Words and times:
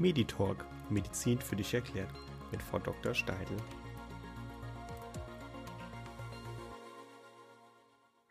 Meditalk 0.00 0.64
Medizin 0.90 1.38
für 1.38 1.56
dich 1.56 1.74
erklärt 1.74 2.10
mit 2.52 2.62
Frau 2.62 2.78
Dr. 2.78 3.14
Steidl. 3.14 3.56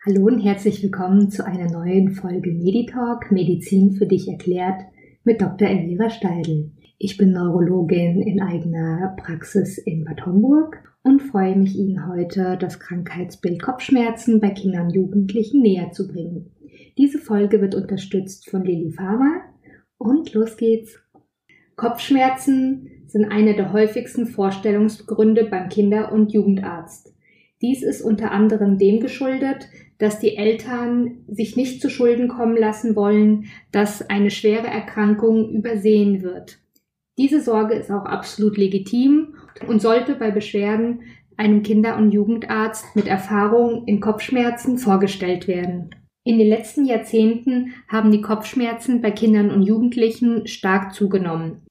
Hallo 0.06 0.28
und 0.28 0.40
herzlich 0.40 0.82
willkommen 0.82 1.30
zu 1.30 1.46
einer 1.46 1.70
neuen 1.70 2.14
Folge 2.14 2.52
Meditalk 2.54 3.34
Medizin 3.34 3.92
für 3.92 4.06
dich 4.06 4.30
erklärt 4.30 4.82
mit 5.26 5.42
Dr. 5.42 5.68
Elvira 5.68 6.10
Steidl. 6.10 6.72
Ich 7.00 7.18
bin 7.18 7.34
Neurologin 7.34 8.22
in 8.22 8.42
eigener 8.42 9.14
Praxis 9.18 9.78
in 9.78 10.06
Bad 10.06 10.26
Homburg 10.26 10.78
und 11.04 11.22
freue 11.22 11.58
mich 11.58 11.76
Ihnen 11.76 12.08
heute 12.08 12.58
das 12.58 12.80
Krankheitsbild 12.80 13.62
Kopfschmerzen 13.62 14.40
bei 14.40 14.52
Kindern 14.52 14.86
und 14.88 14.96
Jugendlichen 14.96 15.62
näher 15.62 15.92
zu 15.92 16.08
bringen. 16.08 16.50
Diese 16.98 17.20
Folge 17.20 17.60
wird 17.60 17.76
unterstützt 17.76 18.50
von 18.50 18.64
Lili 18.64 18.94
Pharma 18.94 19.42
und 19.98 20.34
los 20.34 20.56
geht's. 20.56 20.98
Kopfschmerzen 21.78 22.90
sind 23.06 23.26
eine 23.26 23.56
der 23.56 23.72
häufigsten 23.72 24.26
Vorstellungsgründe 24.26 25.46
beim 25.46 25.70
Kinder- 25.70 26.12
und 26.12 26.34
Jugendarzt. 26.34 27.14
Dies 27.62 27.84
ist 27.84 28.02
unter 28.02 28.32
anderem 28.32 28.80
dem 28.80 29.00
geschuldet, 29.00 29.70
dass 30.00 30.20
die 30.20 30.38
Eltern 30.38 31.20
sich 31.28 31.56
nicht 31.56 31.80
zu 31.80 31.90
Schulden 31.90 32.30
kommen 32.30 32.58
lassen 32.58 32.96
wollen, 32.96 33.46
dass 33.72 34.10
eine 34.10 34.32
schwere 34.32 34.68
Erkrankung 34.68 35.52
übersehen 35.52 36.24
wird. 36.24 36.58
Diese 37.20 37.42
Sorge 37.42 37.76
ist 37.76 37.92
auch 37.92 38.06
absolut 38.06 38.58
legitim 38.58 39.36
und 39.68 39.80
sollte 39.80 40.16
bei 40.16 40.32
Beschwerden 40.32 41.02
einem 41.36 41.62
Kinder- 41.62 41.98
und 41.98 42.12
Jugendarzt 42.12 42.96
mit 42.96 43.08
Erfahrung 43.08 43.86
in 43.86 44.00
Kopfschmerzen 44.00 44.80
vorgestellt 44.80 45.48
werden. 45.48 45.92
In 46.24 46.40
den 46.40 46.50
letzten 46.50 46.86
Jahrzehnten 46.86 47.74
haben 47.88 48.12
die 48.12 48.22
Kopfschmerzen 48.22 49.02
bei 49.02 49.12
Kindern 49.12 49.52
und 49.52 49.62
Jugendlichen 49.62 50.48
stark 50.48 50.94
zugenommen. 50.94 51.67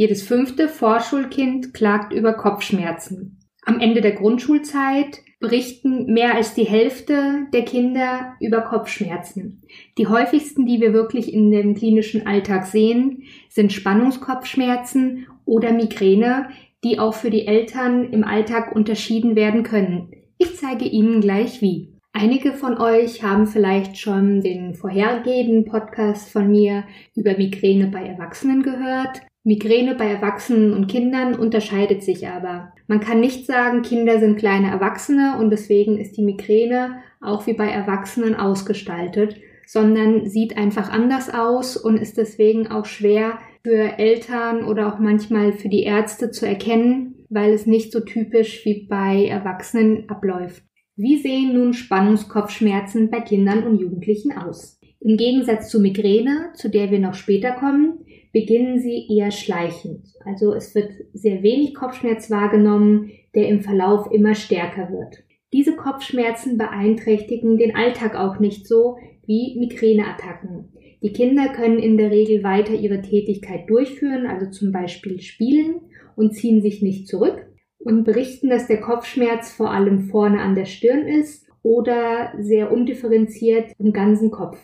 Jedes 0.00 0.22
fünfte 0.22 0.70
Vorschulkind 0.70 1.74
klagt 1.74 2.14
über 2.14 2.32
Kopfschmerzen. 2.32 3.38
Am 3.66 3.80
Ende 3.80 4.00
der 4.00 4.12
Grundschulzeit 4.12 5.20
berichten 5.40 6.06
mehr 6.06 6.34
als 6.36 6.54
die 6.54 6.64
Hälfte 6.64 7.46
der 7.52 7.66
Kinder 7.66 8.34
über 8.40 8.62
Kopfschmerzen. 8.62 9.62
Die 9.98 10.06
häufigsten, 10.06 10.64
die 10.64 10.80
wir 10.80 10.94
wirklich 10.94 11.34
in 11.34 11.50
dem 11.50 11.74
klinischen 11.74 12.26
Alltag 12.26 12.64
sehen, 12.64 13.24
sind 13.50 13.74
Spannungskopfschmerzen 13.74 15.26
oder 15.44 15.70
Migräne, 15.70 16.48
die 16.82 16.98
auch 16.98 17.12
für 17.12 17.28
die 17.28 17.46
Eltern 17.46 18.10
im 18.10 18.24
Alltag 18.24 18.74
unterschieden 18.74 19.36
werden 19.36 19.64
können. 19.64 20.12
Ich 20.38 20.56
zeige 20.56 20.86
Ihnen 20.86 21.20
gleich 21.20 21.60
wie. 21.60 21.92
Einige 22.14 22.54
von 22.54 22.78
euch 22.78 23.22
haben 23.22 23.46
vielleicht 23.46 23.98
schon 23.98 24.40
den 24.40 24.72
vorhergehenden 24.74 25.66
Podcast 25.66 26.30
von 26.30 26.50
mir 26.50 26.84
über 27.14 27.36
Migräne 27.36 27.88
bei 27.88 28.02
Erwachsenen 28.06 28.62
gehört. 28.62 29.20
Migräne 29.42 29.94
bei 29.94 30.04
Erwachsenen 30.04 30.74
und 30.74 30.86
Kindern 30.86 31.34
unterscheidet 31.34 32.02
sich 32.02 32.28
aber. 32.28 32.72
Man 32.86 33.00
kann 33.00 33.20
nicht 33.20 33.46
sagen, 33.46 33.80
Kinder 33.80 34.18
sind 34.18 34.38
kleine 34.38 34.70
Erwachsene 34.70 35.38
und 35.38 35.50
deswegen 35.50 35.98
ist 35.98 36.16
die 36.16 36.24
Migräne 36.24 36.96
auch 37.22 37.46
wie 37.46 37.54
bei 37.54 37.68
Erwachsenen 37.68 38.34
ausgestaltet, 38.34 39.36
sondern 39.66 40.28
sieht 40.28 40.58
einfach 40.58 40.90
anders 40.90 41.32
aus 41.32 41.76
und 41.76 41.96
ist 41.96 42.18
deswegen 42.18 42.68
auch 42.68 42.84
schwer 42.84 43.38
für 43.62 43.98
Eltern 43.98 44.64
oder 44.64 44.92
auch 44.92 44.98
manchmal 44.98 45.52
für 45.52 45.68
die 45.68 45.84
Ärzte 45.84 46.30
zu 46.30 46.46
erkennen, 46.46 47.24
weil 47.30 47.52
es 47.52 47.66
nicht 47.66 47.92
so 47.92 48.00
typisch 48.00 48.64
wie 48.64 48.86
bei 48.88 49.26
Erwachsenen 49.26 50.08
abläuft. 50.08 50.64
Wie 50.96 51.16
sehen 51.16 51.54
nun 51.54 51.72
Spannungskopfschmerzen 51.72 53.10
bei 53.10 53.20
Kindern 53.20 53.62
und 53.62 53.78
Jugendlichen 53.78 54.36
aus? 54.36 54.78
Im 55.00 55.16
Gegensatz 55.16 55.70
zu 55.70 55.80
Migräne, 55.80 56.50
zu 56.54 56.68
der 56.68 56.90
wir 56.90 56.98
noch 56.98 57.14
später 57.14 57.52
kommen, 57.52 57.99
beginnen 58.32 58.78
sie 58.78 59.06
eher 59.08 59.30
schleichend. 59.30 60.06
Also 60.24 60.54
es 60.54 60.74
wird 60.74 60.92
sehr 61.12 61.42
wenig 61.42 61.74
Kopfschmerz 61.74 62.30
wahrgenommen, 62.30 63.10
der 63.34 63.48
im 63.48 63.60
Verlauf 63.60 64.10
immer 64.12 64.34
stärker 64.34 64.90
wird. 64.90 65.24
Diese 65.52 65.74
Kopfschmerzen 65.74 66.58
beeinträchtigen 66.58 67.58
den 67.58 67.74
Alltag 67.74 68.14
auch 68.14 68.38
nicht 68.38 68.68
so 68.68 68.98
wie 69.26 69.56
Migräneattacken. 69.58 70.68
Die 71.02 71.12
Kinder 71.12 71.48
können 71.48 71.78
in 71.78 71.96
der 71.96 72.10
Regel 72.10 72.44
weiter 72.44 72.74
ihre 72.74 73.00
Tätigkeit 73.00 73.68
durchführen, 73.68 74.26
also 74.26 74.50
zum 74.50 74.70
Beispiel 74.70 75.20
spielen 75.20 75.80
und 76.14 76.34
ziehen 76.34 76.60
sich 76.60 76.82
nicht 76.82 77.08
zurück 77.08 77.46
und 77.78 78.04
berichten, 78.04 78.50
dass 78.50 78.66
der 78.66 78.80
Kopfschmerz 78.80 79.50
vor 79.50 79.70
allem 79.70 80.02
vorne 80.02 80.40
an 80.40 80.54
der 80.54 80.66
Stirn 80.66 81.08
ist 81.08 81.46
oder 81.62 82.32
sehr 82.38 82.70
undifferenziert 82.70 83.72
im 83.78 83.92
ganzen 83.92 84.30
Kopf. 84.30 84.58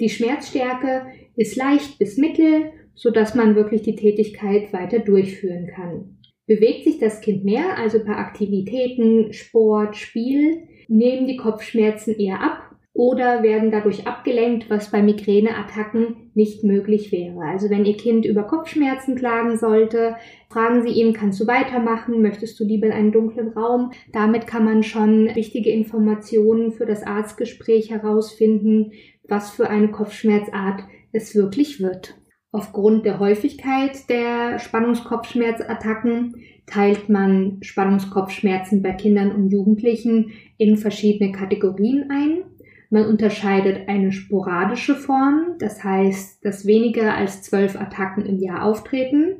Die 0.00 0.08
Schmerzstärke 0.08 1.06
ist 1.36 1.56
leicht 1.56 1.98
bis 1.98 2.18
mittel 2.18 2.72
so 2.96 3.10
dass 3.10 3.34
man 3.34 3.54
wirklich 3.54 3.82
die 3.82 3.94
Tätigkeit 3.94 4.72
weiter 4.72 4.98
durchführen 4.98 5.68
kann. 5.68 6.16
Bewegt 6.46 6.84
sich 6.84 6.98
das 6.98 7.20
Kind 7.20 7.44
mehr, 7.44 7.78
also 7.78 7.98
bei 8.04 8.14
Aktivitäten, 8.14 9.32
Sport, 9.32 9.96
Spiel, 9.96 10.62
nehmen 10.88 11.26
die 11.26 11.36
Kopfschmerzen 11.36 12.14
eher 12.18 12.40
ab 12.40 12.66
oder 12.96 13.42
werden 13.42 13.70
dadurch 13.70 14.06
abgelenkt, 14.06 14.70
was 14.70 14.90
bei 14.90 15.02
Migräneattacken 15.02 16.30
nicht 16.34 16.64
möglich 16.64 17.12
wäre. 17.12 17.40
Also 17.40 17.68
wenn 17.68 17.84
Ihr 17.84 17.96
Kind 17.96 18.24
über 18.24 18.44
Kopfschmerzen 18.44 19.16
klagen 19.16 19.58
sollte, 19.58 20.16
fragen 20.48 20.82
Sie 20.82 20.92
ihn, 20.92 21.12
kannst 21.12 21.38
du 21.40 21.46
weitermachen? 21.46 22.22
Möchtest 22.22 22.58
du 22.58 22.64
lieber 22.64 22.86
in 22.86 22.92
einen 22.92 23.12
dunklen 23.12 23.48
Raum? 23.48 23.92
Damit 24.12 24.46
kann 24.46 24.64
man 24.64 24.82
schon 24.82 25.34
wichtige 25.34 25.70
Informationen 25.70 26.72
für 26.72 26.86
das 26.86 27.02
Arztgespräch 27.02 27.90
herausfinden, 27.90 28.92
was 29.28 29.50
für 29.50 29.68
eine 29.68 29.90
Kopfschmerzart 29.90 30.84
es 31.12 31.34
wirklich 31.34 31.80
wird. 31.80 32.14
Aufgrund 32.56 33.04
der 33.04 33.18
Häufigkeit 33.18 34.08
der 34.08 34.58
Spannungskopfschmerzattacken 34.58 36.36
teilt 36.64 37.10
man 37.10 37.58
Spannungskopfschmerzen 37.60 38.80
bei 38.80 38.92
Kindern 38.92 39.30
und 39.30 39.50
Jugendlichen 39.50 40.30
in 40.56 40.78
verschiedene 40.78 41.32
Kategorien 41.32 42.10
ein. 42.10 42.44
Man 42.88 43.04
unterscheidet 43.04 43.90
eine 43.90 44.10
sporadische 44.10 44.94
Form, 44.94 45.56
das 45.58 45.84
heißt, 45.84 46.42
dass 46.46 46.64
weniger 46.64 47.14
als 47.14 47.42
zwölf 47.42 47.78
Attacken 47.78 48.24
im 48.24 48.38
Jahr 48.38 48.64
auftreten. 48.64 49.36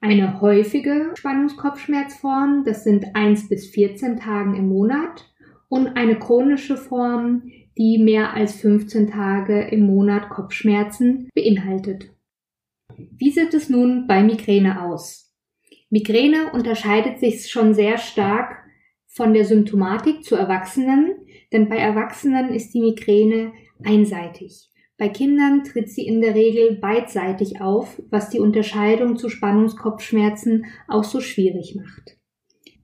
Eine 0.00 0.40
häufige 0.40 1.12
Spannungskopfschmerzform, 1.14 2.64
das 2.66 2.82
sind 2.82 3.14
eins 3.14 3.48
bis 3.48 3.68
14 3.68 4.16
Tagen 4.16 4.56
im 4.56 4.66
Monat. 4.70 5.32
Und 5.68 5.96
eine 5.96 6.18
chronische 6.18 6.76
Form, 6.76 7.42
die 7.78 7.98
mehr 7.98 8.34
als 8.34 8.56
15 8.56 9.06
Tage 9.06 9.68
im 9.68 9.82
Monat 9.86 10.30
Kopfschmerzen 10.30 11.28
beinhaltet. 11.32 12.15
Wie 13.16 13.30
sieht 13.30 13.54
es 13.54 13.68
nun 13.68 14.06
bei 14.06 14.22
Migräne 14.22 14.82
aus? 14.82 15.34
Migräne 15.90 16.52
unterscheidet 16.52 17.20
sich 17.20 17.48
schon 17.48 17.74
sehr 17.74 17.98
stark 17.98 18.64
von 19.06 19.32
der 19.32 19.44
Symptomatik 19.44 20.24
zu 20.24 20.36
Erwachsenen, 20.36 21.14
denn 21.52 21.68
bei 21.68 21.76
Erwachsenen 21.76 22.50
ist 22.50 22.74
die 22.74 22.80
Migräne 22.80 23.52
einseitig. 23.84 24.70
Bei 24.98 25.08
Kindern 25.08 25.62
tritt 25.64 25.90
sie 25.90 26.06
in 26.06 26.20
der 26.20 26.34
Regel 26.34 26.76
beidseitig 26.76 27.60
auf, 27.60 28.00
was 28.10 28.30
die 28.30 28.40
Unterscheidung 28.40 29.16
zu 29.16 29.28
Spannungskopfschmerzen 29.28 30.66
auch 30.88 31.04
so 31.04 31.20
schwierig 31.20 31.76
macht. 31.76 32.15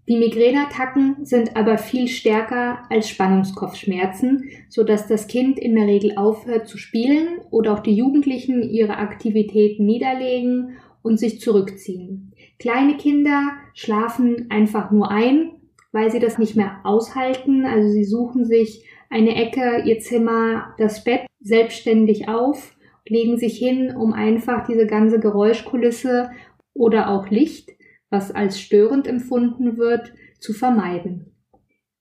Die 0.09 0.17
Migräneattacken 0.17 1.25
sind 1.25 1.57
aber 1.57 1.79
viel 1.79 2.09
stärker 2.09 2.83
als 2.91 3.09
Spannungskopfschmerzen, 3.09 4.51
so 4.69 4.83
dass 4.83 5.07
das 5.07 5.29
Kind 5.29 5.61
in 5.61 5.77
der 5.77 5.87
Regel 5.87 6.17
aufhört 6.17 6.67
zu 6.67 6.77
spielen 6.77 7.39
oder 7.51 7.73
auch 7.75 7.81
die 7.81 7.95
Jugendlichen 7.95 8.63
ihre 8.63 8.97
Aktivitäten 8.97 9.87
niederlegen 9.87 10.77
und 11.03 11.19
sich 11.19 11.41
zurückziehen. 11.41 12.33
Kleine 12.59 12.97
Kinder 12.97 13.53
schlafen 13.75 14.47
einfach 14.51 14.91
nur 14.91 15.11
ein, 15.11 15.53
weil 15.93 16.11
sie 16.11 16.19
das 16.19 16.37
nicht 16.37 16.57
mehr 16.57 16.81
aushalten. 16.83 17.65
Also 17.65 17.89
sie 17.89 18.05
suchen 18.05 18.45
sich 18.45 18.85
eine 19.09 19.37
Ecke, 19.37 19.83
ihr 19.85 20.01
Zimmer, 20.01 20.75
das 20.79 21.05
Bett 21.05 21.27
selbstständig 21.41 22.29
auf, 22.29 22.77
legen 23.07 23.37
sich 23.37 23.57
hin, 23.57 23.95
um 23.97 24.13
einfach 24.13 24.67
diese 24.67 24.87
ganze 24.87 25.21
Geräuschkulisse 25.21 26.31
oder 26.75 27.11
auch 27.11 27.29
Licht 27.29 27.71
was 28.13 28.31
als 28.31 28.61
störend 28.61 29.09
empfunden 29.09 29.79
wird, 29.79 30.13
zu 30.39 30.53
vermeiden. 30.53 31.35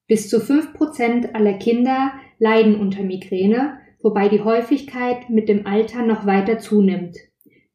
Bis 0.07 0.29
zu 0.29 0.41
fünf 0.41 0.73
Prozent 0.73 1.33
aller 1.35 1.53
Kinder 1.53 2.11
leiden 2.37 2.75
unter 2.75 3.01
Migräne, 3.01 3.79
wobei 4.03 4.27
die 4.27 4.41
Häufigkeit 4.41 5.29
mit 5.29 5.47
dem 5.47 5.65
Alter 5.65 6.03
noch 6.05 6.25
weiter 6.25 6.59
zunimmt. 6.59 7.17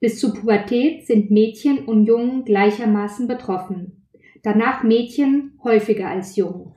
Bis 0.00 0.20
zur 0.20 0.34
Pubertät 0.34 1.06
sind 1.06 1.30
Mädchen 1.30 1.86
und 1.86 2.04
Jungen 2.04 2.44
gleichermaßen 2.44 3.26
betroffen. 3.26 4.06
Danach 4.42 4.82
Mädchen 4.82 5.58
häufiger 5.64 6.08
als 6.08 6.36
Jungen. 6.36 6.74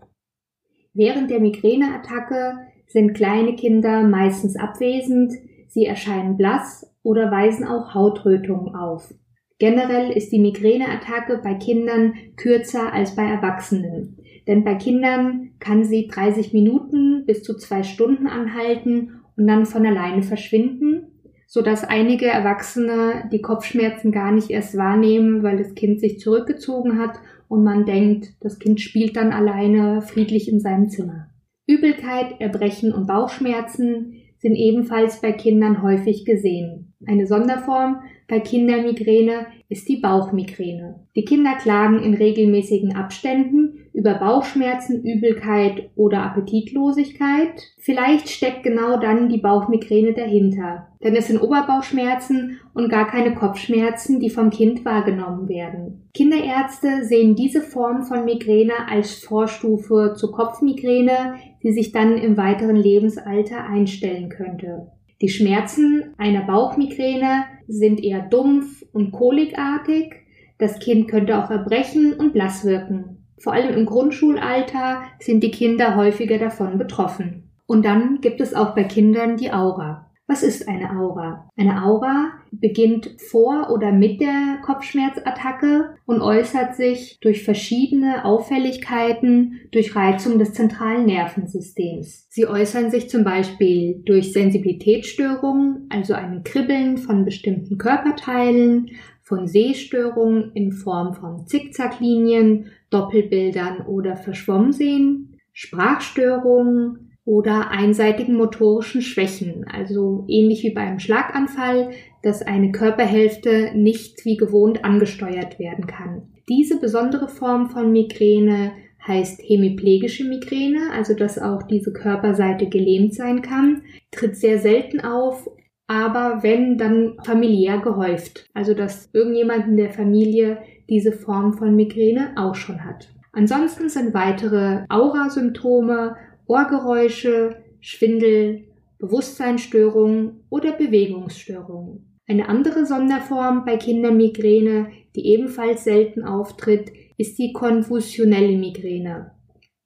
Während 0.93 1.29
der 1.29 1.41
Migräneattacke 1.41 2.53
sind 2.87 3.13
kleine 3.13 3.55
Kinder 3.55 4.03
meistens 4.03 4.55
abwesend, 4.55 5.33
sie 5.67 5.85
erscheinen 5.85 6.37
blass 6.37 6.89
oder 7.03 7.29
weisen 7.31 7.67
auch 7.67 7.93
Hautrötungen 7.93 8.75
auf. 8.75 9.13
Generell 9.59 10.11
ist 10.11 10.31
die 10.31 10.39
Migräneattacke 10.39 11.41
bei 11.43 11.53
Kindern 11.53 12.13
kürzer 12.37 12.93
als 12.93 13.15
bei 13.15 13.23
Erwachsenen. 13.23 14.17
Denn 14.47 14.63
bei 14.63 14.75
Kindern 14.75 15.51
kann 15.59 15.83
sie 15.83 16.07
30 16.07 16.53
Minuten 16.53 17.25
bis 17.25 17.43
zu 17.43 17.55
zwei 17.57 17.83
Stunden 17.83 18.25
anhalten 18.25 19.19
und 19.35 19.47
dann 19.47 19.65
von 19.65 19.85
alleine 19.85 20.23
verschwinden, 20.23 21.07
so 21.45 21.61
dass 21.61 21.83
einige 21.83 22.27
Erwachsene 22.27 23.29
die 23.31 23.41
Kopfschmerzen 23.41 24.11
gar 24.11 24.31
nicht 24.31 24.49
erst 24.49 24.77
wahrnehmen, 24.77 25.43
weil 25.43 25.57
das 25.57 25.75
Kind 25.75 25.99
sich 25.99 26.19
zurückgezogen 26.19 26.97
hat 26.97 27.19
und 27.47 27.63
man 27.63 27.85
denkt, 27.85 28.29
das 28.39 28.59
Kind 28.59 28.79
spielt 28.79 29.17
dann 29.17 29.33
alleine 29.33 30.01
friedlich 30.01 30.47
in 30.47 30.61
seinem 30.61 30.89
Zimmer. 30.89 31.29
Übelkeit, 31.67 32.39
Erbrechen 32.39 32.93
und 32.93 33.07
Bauchschmerzen 33.07 34.13
sind 34.37 34.55
ebenfalls 34.55 35.21
bei 35.21 35.33
Kindern 35.33 35.83
häufig 35.83 36.25
gesehen. 36.25 36.88
Eine 37.05 37.27
Sonderform 37.27 38.01
bei 38.27 38.41
Kindermigräne 38.41 39.47
ist 39.69 39.87
die 39.87 39.97
Bauchmigräne. 39.97 40.99
Die 41.15 41.23
Kinder 41.23 41.55
klagen 41.55 42.03
in 42.03 42.13
regelmäßigen 42.13 42.93
Abständen 42.93 43.87
über 43.93 44.15
Bauchschmerzen, 44.15 45.03
Übelkeit 45.03 45.89
oder 45.95 46.23
Appetitlosigkeit. 46.23 47.61
Vielleicht 47.79 48.29
steckt 48.29 48.63
genau 48.63 48.99
dann 48.99 49.29
die 49.29 49.37
Bauchmigräne 49.37 50.13
dahinter. 50.13 50.87
Denn 51.01 51.15
es 51.15 51.27
sind 51.27 51.41
Oberbauchschmerzen 51.41 52.59
und 52.73 52.89
gar 52.89 53.07
keine 53.07 53.33
Kopfschmerzen, 53.33 54.19
die 54.19 54.29
vom 54.29 54.49
Kind 54.49 54.83
wahrgenommen 54.83 55.47
werden. 55.47 56.09
Kinderärzte 56.13 57.05
sehen 57.05 57.35
diese 57.35 57.61
Form 57.61 58.03
von 58.03 58.25
Migräne 58.25 58.73
als 58.89 59.15
Vorstufe 59.15 60.15
zur 60.17 60.33
Kopfmigräne, 60.33 61.35
die 61.63 61.71
sich 61.71 61.93
dann 61.93 62.17
im 62.17 62.35
weiteren 62.35 62.75
Lebensalter 62.75 63.63
einstellen 63.63 64.27
könnte. 64.27 64.91
Die 65.21 65.29
Schmerzen 65.29 66.13
einer 66.17 66.43
Bauchmigräne 66.43 67.45
sind 67.67 68.01
eher 68.01 68.21
dumpf 68.21 68.85
und 68.93 69.11
kolikartig. 69.11 70.15
Das 70.57 70.79
Kind 70.79 71.09
könnte 71.09 71.43
auch 71.43 71.49
erbrechen 71.49 72.13
und 72.13 72.33
blass 72.33 72.65
wirken. 72.65 73.25
Vor 73.37 73.53
allem 73.53 73.73
im 73.73 73.85
Grundschulalter 73.85 75.01
sind 75.19 75.43
die 75.43 75.51
Kinder 75.51 75.95
häufiger 75.95 76.37
davon 76.37 76.77
betroffen. 76.77 77.49
Und 77.65 77.85
dann 77.85 78.21
gibt 78.21 78.41
es 78.41 78.53
auch 78.53 78.75
bei 78.75 78.83
Kindern 78.83 79.37
die 79.37 79.51
Aura. 79.51 80.09
Was 80.27 80.43
ist 80.43 80.67
eine 80.67 80.91
Aura? 80.91 81.49
Eine 81.57 81.83
Aura 81.83 82.31
beginnt 82.51 83.15
vor 83.29 83.69
oder 83.71 83.91
mit 83.91 84.21
der 84.21 84.59
Kopfschmerzattacke 84.63 85.95
und 86.05 86.21
äußert 86.21 86.75
sich 86.75 87.19
durch 87.21 87.43
verschiedene 87.43 88.25
Auffälligkeiten 88.25 89.61
durch 89.71 89.95
Reizung 89.95 90.39
des 90.39 90.53
zentralen 90.53 91.05
Nervensystems. 91.05 92.27
Sie 92.29 92.47
äußern 92.47 92.91
sich 92.91 93.09
zum 93.09 93.23
Beispiel 93.23 94.01
durch 94.05 94.33
Sensibilitätsstörungen, 94.33 95.87
also 95.89 96.13
ein 96.13 96.43
Kribbeln 96.43 96.97
von 96.97 97.25
bestimmten 97.25 97.77
Körperteilen, 97.77 98.91
von 99.21 99.47
Sehstörungen 99.47 100.51
in 100.55 100.71
Form 100.71 101.13
von 101.13 101.45
Zickzacklinien, 101.45 102.71
Doppelbildern 102.89 103.85
oder 103.85 104.15
Verschwommensehen, 104.15 105.39
Sprachstörungen 105.53 107.08
oder 107.29 107.69
einseitigen 107.69 108.35
motorischen 108.35 109.03
Schwächen, 109.03 109.63
also 109.71 110.25
ähnlich 110.27 110.63
wie 110.63 110.73
beim 110.73 110.97
Schlaganfall, 110.97 111.91
dass 112.23 112.41
eine 112.41 112.71
Körperhälfte 112.71 113.69
nicht 113.75 114.25
wie 114.25 114.35
gewohnt 114.35 114.83
angesteuert 114.83 115.59
werden 115.59 115.85
kann. 115.85 116.23
Diese 116.49 116.79
besondere 116.79 117.27
Form 117.27 117.69
von 117.69 117.91
Migräne 117.91 118.71
heißt 119.07 119.41
hemiplegische 119.43 120.23
Migräne, 120.23 120.91
also 120.91 121.13
dass 121.13 121.37
auch 121.37 121.61
diese 121.61 121.93
Körperseite 121.93 122.67
gelähmt 122.67 123.13
sein 123.13 123.43
kann, 123.43 123.83
tritt 124.09 124.35
sehr 124.35 124.57
selten 124.57 124.99
auf 124.99 125.47
aber 125.89 126.43
wenn, 126.43 126.77
dann 126.77 127.17
familiär 127.25 127.79
gehäuft. 127.79 128.45
Also 128.53 128.75
dass 128.75 129.09
irgendjemand 129.11 129.65
in 129.65 129.75
der 129.75 129.89
Familie 129.89 130.59
diese 130.87 131.11
Form 131.11 131.53
von 131.53 131.75
Migräne 131.75 132.33
auch 132.35 132.53
schon 132.53 132.85
hat. 132.85 133.09
Ansonsten 133.33 133.89
sind 133.89 134.13
weitere 134.13 134.83
Aurasymptome, 134.89 136.15
Ohrgeräusche, 136.49 137.57
Schwindel, 137.79 138.65
Bewusstseinsstörungen 138.97 140.43
oder 140.49 140.71
Bewegungsstörungen. 140.71 142.17
Eine 142.27 142.49
andere 142.49 142.87
Sonderform 142.87 143.65
bei 143.65 143.77
Kindermigräne, 143.77 144.89
die 145.15 145.27
ebenfalls 145.27 145.83
selten 145.83 146.23
auftritt, 146.23 146.91
ist 147.17 147.37
die 147.37 147.53
konfusionelle 147.53 148.57
Migräne. 148.57 149.31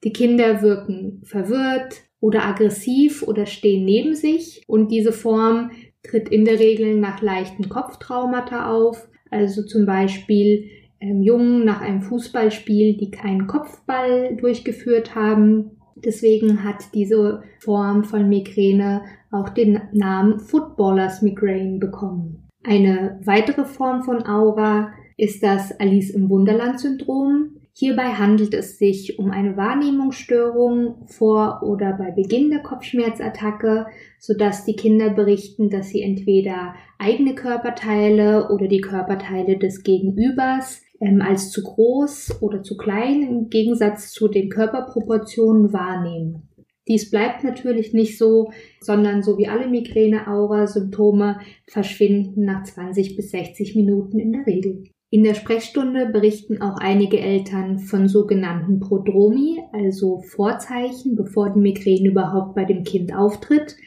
Die 0.05 0.13
Kinder 0.13 0.61
wirken 0.61 1.21
verwirrt 1.25 2.01
oder 2.21 2.45
aggressiv 2.45 3.23
oder 3.23 3.45
stehen 3.45 3.83
neben 3.83 4.15
sich 4.15 4.63
und 4.65 4.89
diese 4.89 5.11
Form 5.11 5.71
tritt 6.01 6.29
in 6.29 6.45
der 6.45 6.59
Regel 6.59 6.95
nach 6.97 7.21
leichten 7.21 7.67
Kopftraumata 7.67 8.71
auf, 8.73 9.09
also 9.29 9.63
zum 9.63 9.85
Beispiel 9.85 10.69
ähm, 11.01 11.21
Jungen 11.21 11.65
nach 11.65 11.81
einem 11.81 12.01
Fußballspiel, 12.01 12.95
die 12.95 13.11
keinen 13.11 13.47
Kopfball 13.47 14.37
durchgeführt 14.37 15.13
haben. 15.13 15.71
Deswegen 15.95 16.63
hat 16.63 16.93
diese 16.93 17.43
Form 17.59 18.03
von 18.03 18.29
Migräne 18.29 19.03
auch 19.31 19.49
den 19.49 19.81
Namen 19.91 20.39
Footballers 20.39 21.21
Migraine 21.21 21.79
bekommen. 21.79 22.49
Eine 22.63 23.19
weitere 23.23 23.65
Form 23.65 24.03
von 24.03 24.25
Aura 24.25 24.93
ist 25.17 25.43
das 25.43 25.77
Alice 25.79 26.11
im 26.11 26.29
Wunderland 26.29 26.79
Syndrom. 26.79 27.57
Hierbei 27.75 28.13
handelt 28.13 28.53
es 28.53 28.77
sich 28.77 29.17
um 29.17 29.31
eine 29.31 29.57
Wahrnehmungsstörung 29.57 31.07
vor 31.07 31.61
oder 31.63 31.93
bei 31.93 32.11
Beginn 32.11 32.51
der 32.51 32.59
Kopfschmerzattacke, 32.59 33.87
sodass 34.19 34.63
die 34.63 34.75
Kinder 34.75 35.09
berichten, 35.09 35.69
dass 35.69 35.89
sie 35.89 36.03
entweder 36.03 36.75
eigene 36.99 37.33
Körperteile 37.33 38.49
oder 38.51 38.67
die 38.67 38.81
Körperteile 38.81 39.57
des 39.57 39.83
Gegenübers 39.83 40.82
ähm, 40.99 41.21
als 41.21 41.51
zu 41.51 41.63
groß 41.63 42.41
oder 42.41 42.63
zu 42.63 42.77
klein 42.77 43.23
im 43.23 43.49
Gegensatz 43.49 44.11
zu 44.11 44.27
den 44.27 44.49
Körperproportionen 44.49 45.73
wahrnehmen. 45.73 46.49
Dies 46.87 47.09
bleibt 47.09 47.43
natürlich 47.43 47.93
nicht 47.93 48.17
so, 48.17 48.51
sondern 48.81 49.23
so 49.23 49.37
wie 49.37 49.47
alle 49.47 49.69
Migräne-Aura-Symptome 49.69 51.39
verschwinden 51.67 52.43
nach 52.43 52.63
20 52.63 53.15
bis 53.15 53.31
60 53.31 53.75
Minuten 53.75 54.19
in 54.19 54.33
der 54.33 54.45
Regel. 54.45 54.83
In 55.09 55.23
der 55.23 55.35
Sprechstunde 55.35 56.07
berichten 56.07 56.61
auch 56.61 56.77
einige 56.79 57.19
Eltern 57.19 57.77
von 57.77 58.07
sogenannten 58.07 58.79
Prodromi, 58.79 59.59
also 59.71 60.21
Vorzeichen, 60.21 61.15
bevor 61.15 61.51
die 61.51 61.59
Migräne 61.59 62.09
überhaupt 62.09 62.55
bei 62.55 62.65
dem 62.65 62.83
Kind 62.83 63.15
auftritt. 63.15 63.77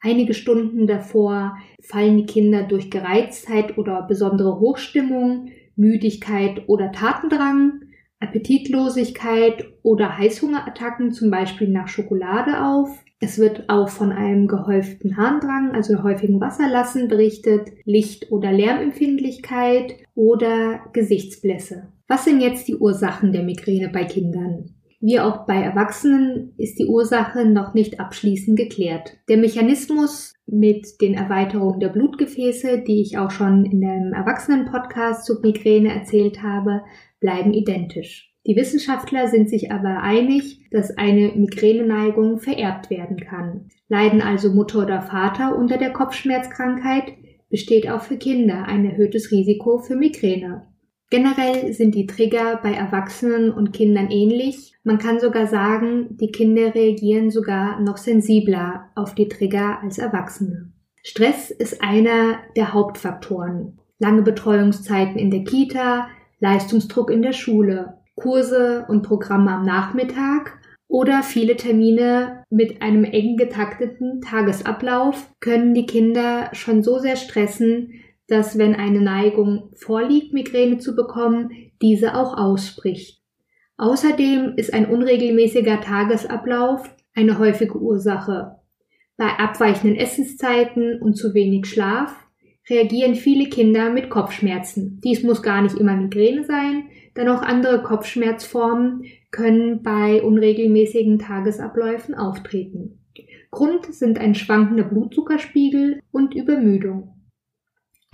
Einige 0.00 0.34
Stunden 0.34 0.86
davor 0.86 1.56
fallen 1.82 2.18
die 2.18 2.26
Kinder 2.26 2.64
durch 2.64 2.90
Gereiztheit 2.90 3.78
oder 3.78 4.02
besondere 4.06 4.60
Hochstimmung, 4.60 5.48
Müdigkeit 5.76 6.68
oder 6.68 6.92
Tatendrang, 6.92 7.80
Appetitlosigkeit 8.20 9.66
oder 9.82 10.16
Heißhungerattacken, 10.16 11.12
zum 11.12 11.30
Beispiel 11.30 11.68
nach 11.68 11.88
Schokolade 11.88 12.64
auf. 12.64 13.04
Es 13.20 13.38
wird 13.38 13.68
auch 13.68 13.88
von 13.88 14.12
einem 14.12 14.48
gehäuften 14.48 15.16
Harndrang, 15.16 15.72
also 15.72 16.02
häufigen 16.02 16.40
Wasserlassen 16.40 17.08
berichtet, 17.08 17.70
Licht- 17.84 18.30
oder 18.30 18.52
Lärmempfindlichkeit 18.52 19.94
oder 20.14 20.80
Gesichtsblässe. 20.92 21.88
Was 22.06 22.24
sind 22.24 22.40
jetzt 22.40 22.68
die 22.68 22.76
Ursachen 22.76 23.32
der 23.32 23.42
Migräne 23.42 23.88
bei 23.88 24.04
Kindern? 24.04 24.73
Wie 25.06 25.20
auch 25.20 25.44
bei 25.44 25.56
Erwachsenen 25.56 26.54
ist 26.56 26.78
die 26.78 26.86
Ursache 26.86 27.44
noch 27.44 27.74
nicht 27.74 28.00
abschließend 28.00 28.58
geklärt. 28.58 29.18
Der 29.28 29.36
Mechanismus 29.36 30.32
mit 30.46 30.98
den 31.02 31.12
Erweiterungen 31.12 31.78
der 31.78 31.90
Blutgefäße, 31.90 32.78
die 32.78 33.02
ich 33.02 33.18
auch 33.18 33.30
schon 33.30 33.66
in 33.66 33.82
dem 33.82 34.14
Erwachsenen-Podcast 34.14 35.26
zu 35.26 35.42
Migräne 35.42 35.92
erzählt 35.92 36.42
habe, 36.42 36.80
bleiben 37.20 37.52
identisch. 37.52 38.32
Die 38.46 38.56
Wissenschaftler 38.56 39.28
sind 39.28 39.50
sich 39.50 39.70
aber 39.70 40.00
einig, 40.00 40.62
dass 40.70 40.96
eine 40.96 41.32
Migräneneigung 41.36 42.38
vererbt 42.38 42.88
werden 42.88 43.18
kann. 43.18 43.68
Leiden 43.90 44.22
also 44.22 44.54
Mutter 44.54 44.84
oder 44.84 45.02
Vater 45.02 45.54
unter 45.58 45.76
der 45.76 45.92
Kopfschmerzkrankheit, 45.92 47.12
besteht 47.50 47.90
auch 47.90 48.00
für 48.00 48.16
Kinder 48.16 48.64
ein 48.64 48.86
erhöhtes 48.86 49.30
Risiko 49.30 49.76
für 49.76 49.96
Migräne. 49.96 50.62
Generell 51.10 51.72
sind 51.72 51.94
die 51.94 52.06
Trigger 52.06 52.58
bei 52.62 52.72
Erwachsenen 52.72 53.52
und 53.52 53.72
Kindern 53.72 54.10
ähnlich. 54.10 54.74
Man 54.82 54.98
kann 54.98 55.20
sogar 55.20 55.46
sagen, 55.46 56.16
die 56.16 56.32
Kinder 56.32 56.74
reagieren 56.74 57.30
sogar 57.30 57.80
noch 57.80 57.98
sensibler 57.98 58.90
auf 58.94 59.14
die 59.14 59.28
Trigger 59.28 59.80
als 59.82 59.98
Erwachsene. 59.98 60.72
Stress 61.02 61.50
ist 61.50 61.82
einer 61.82 62.38
der 62.56 62.72
Hauptfaktoren. 62.72 63.78
Lange 63.98 64.22
Betreuungszeiten 64.22 65.18
in 65.18 65.30
der 65.30 65.44
Kita, 65.44 66.08
Leistungsdruck 66.40 67.10
in 67.10 67.22
der 67.22 67.32
Schule, 67.32 67.98
Kurse 68.16 68.86
und 68.88 69.02
Programme 69.02 69.52
am 69.52 69.64
Nachmittag 69.64 70.58
oder 70.88 71.22
viele 71.22 71.56
Termine 71.56 72.44
mit 72.50 72.82
einem 72.82 73.04
eng 73.04 73.36
getakteten 73.36 74.20
Tagesablauf 74.20 75.28
können 75.40 75.74
die 75.74 75.86
Kinder 75.86 76.50
schon 76.52 76.82
so 76.82 76.98
sehr 76.98 77.16
stressen, 77.16 77.92
dass 78.28 78.58
wenn 78.58 78.74
eine 78.74 79.00
Neigung 79.00 79.70
vorliegt, 79.74 80.32
Migräne 80.32 80.78
zu 80.78 80.94
bekommen, 80.96 81.50
diese 81.82 82.14
auch 82.14 82.36
ausbricht. 82.36 83.20
Außerdem 83.76 84.54
ist 84.56 84.72
ein 84.72 84.86
unregelmäßiger 84.86 85.80
Tagesablauf 85.80 86.88
eine 87.14 87.38
häufige 87.38 87.78
Ursache. 87.78 88.56
Bei 89.16 89.28
abweichenden 89.38 89.96
Essenszeiten 89.96 91.00
und 91.00 91.14
zu 91.14 91.34
wenig 91.34 91.66
Schlaf 91.66 92.14
reagieren 92.68 93.14
viele 93.14 93.48
Kinder 93.48 93.90
mit 93.90 94.10
Kopfschmerzen. 94.10 95.00
Dies 95.04 95.22
muss 95.22 95.42
gar 95.42 95.62
nicht 95.62 95.76
immer 95.76 95.96
Migräne 95.96 96.44
sein, 96.44 96.88
denn 97.16 97.28
auch 97.28 97.42
andere 97.42 97.82
Kopfschmerzformen 97.82 99.04
können 99.30 99.82
bei 99.82 100.22
unregelmäßigen 100.22 101.18
Tagesabläufen 101.18 102.14
auftreten. 102.14 103.00
Grund 103.50 103.86
sind 103.94 104.18
ein 104.18 104.34
schwankender 104.34 104.84
Blutzuckerspiegel 104.84 106.00
und 106.10 106.34
Übermüdung. 106.34 107.13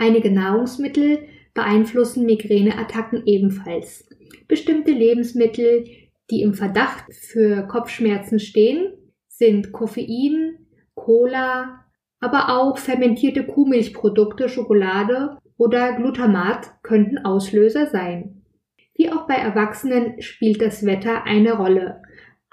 Einige 0.01 0.31
Nahrungsmittel 0.31 1.27
beeinflussen 1.53 2.25
Migräneattacken 2.25 3.21
ebenfalls. 3.27 4.09
Bestimmte 4.47 4.89
Lebensmittel, 4.89 5.85
die 6.31 6.41
im 6.41 6.55
Verdacht 6.55 7.13
für 7.13 7.67
Kopfschmerzen 7.67 8.39
stehen, 8.39 8.93
sind 9.27 9.71
Koffein, 9.71 10.57
Cola, 10.95 11.85
aber 12.19 12.49
auch 12.49 12.79
fermentierte 12.79 13.45
Kuhmilchprodukte, 13.45 14.49
Schokolade 14.49 15.37
oder 15.55 15.93
Glutamat 15.93 16.81
könnten 16.81 17.19
Auslöser 17.19 17.85
sein. 17.85 18.41
Wie 18.95 19.11
auch 19.11 19.27
bei 19.27 19.35
Erwachsenen 19.35 20.19
spielt 20.19 20.63
das 20.63 20.83
Wetter 20.83 21.25
eine 21.25 21.57
Rolle. 21.57 22.01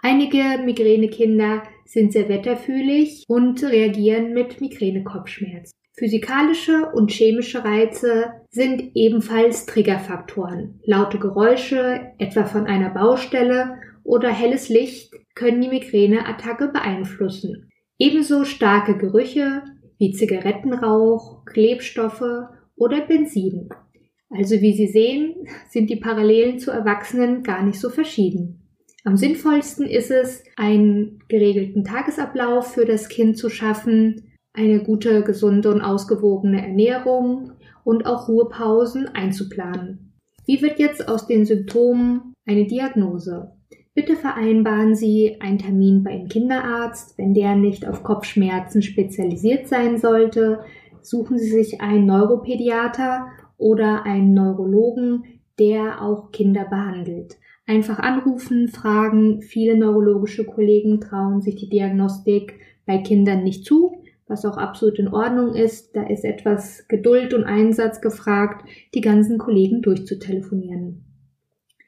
Einige 0.03 0.63
Migränekinder 0.63 1.63
sind 1.87 2.13
sehr 2.13 2.29
wetterfühlig 2.29 3.25
und 3.27 3.63
reagieren 3.65 4.35
mit 4.35 4.61
Migränekopfschmerz. 4.61 5.78
Physikalische 5.99 6.93
und 6.93 7.11
chemische 7.11 7.65
Reize 7.65 8.27
sind 8.51 8.93
ebenfalls 8.95 9.67
Triggerfaktoren. 9.67 10.79
Laute 10.85 11.19
Geräusche, 11.19 12.13
etwa 12.19 12.45
von 12.45 12.67
einer 12.67 12.91
Baustelle 12.91 13.79
oder 14.05 14.31
helles 14.31 14.69
Licht, 14.69 15.13
können 15.35 15.61
die 15.61 15.69
Migräneattacke 15.69 16.69
beeinflussen. 16.69 17.71
Ebenso 17.99 18.45
starke 18.45 18.97
Gerüche 18.97 19.63
wie 19.99 20.13
Zigarettenrauch, 20.13 21.45
Klebstoffe 21.47 22.47
oder 22.77 23.01
Benzin. 23.01 23.69
Also 24.31 24.61
wie 24.61 24.75
Sie 24.75 24.87
sehen, 24.87 25.49
sind 25.69 25.91
die 25.91 25.97
Parallelen 25.97 26.61
zu 26.61 26.71
Erwachsenen 26.71 27.43
gar 27.43 27.65
nicht 27.65 27.81
so 27.81 27.91
verschieden. 27.91 28.69
Am 29.03 29.17
sinnvollsten 29.17 29.87
ist 29.87 30.13
es, 30.13 30.45
einen 30.57 31.25
geregelten 31.29 31.83
Tagesablauf 31.83 32.75
für 32.75 32.85
das 32.85 33.09
Kind 33.09 33.37
zu 33.37 33.49
schaffen, 33.49 34.28
eine 34.59 34.83
gute, 34.83 35.23
gesunde 35.23 35.71
und 35.71 35.81
ausgewogene 35.81 36.61
Ernährung 36.61 37.53
und 37.85 38.07
auch 38.07 38.29
Ruhepausen 38.29 39.07
einzuplanen. 39.07 40.13
Wie 40.47 40.61
wird 40.61 40.81
jetzt 40.81 41.09
aus 41.09 41.29
den 41.29 41.47
Symptomen 41.47 42.35
eine 42.45 42.67
Diagnose? 42.67 43.53
Bitte 43.95 44.17
vereinbaren 44.17 44.97
Sie 44.97 45.37
einen 45.41 45.59
Termin 45.59 46.03
bei 46.03 46.17
Ihrem 46.17 46.29
Kinderarzt. 46.29 47.17
Wenn 47.17 47.35
der 47.35 47.55
nicht 47.55 47.87
auf 47.87 48.03
Kopfschmerzen 48.03 48.83
spezialisiert 48.83 49.69
sein 49.69 49.99
sollte, 49.99 50.61
suchen 51.03 51.39
Sie 51.39 51.51
sich 51.51 51.81
einen 51.81 52.07
Neuropädiater 52.07 53.29
oder 53.59 54.05
einen 54.05 54.35
Neurologen, 54.35 55.25
der 55.59 56.03
auch 56.03 56.33
Kinder 56.33 56.65
behandelt. 56.65 57.39
Einfach 57.67 57.99
anrufen, 57.99 58.69
fragen. 58.69 59.41
Viele 59.43 59.77
neurologische 59.77 60.45
Kollegen 60.45 61.01
trauen 61.01 61.43
sich 61.43 61.57
die 61.57 61.69
Diagnostik 61.69 62.55
bei 62.87 62.99
Kindern 62.99 63.45
nicht 63.45 63.65
zu 63.65 64.03
was 64.29 64.45
auch 64.45 64.57
absolut 64.57 64.99
in 64.99 65.09
Ordnung 65.09 65.55
ist. 65.55 65.97
Da 65.97 66.07
ist 66.07 66.25
etwas 66.25 66.87
Geduld 66.89 67.35
und 67.35 67.45
Einsatz 67.45 68.01
gefragt, 68.01 68.69
die 68.95 69.01
ganzen 69.01 69.39
Kollegen 69.39 69.83
durchzutelefonieren. 69.83 71.05